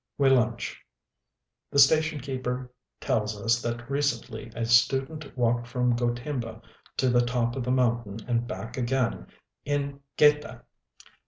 [0.17, 0.83] We lunch....
[1.69, 6.59] The station keeper tells us that recently a student walked from Gotemba
[6.97, 9.27] to the top of the mountain and back again
[9.63, 10.63] in geta!